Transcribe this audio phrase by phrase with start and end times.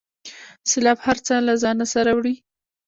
[0.69, 2.35] سیلاب هر څه له ځانه سره وړي.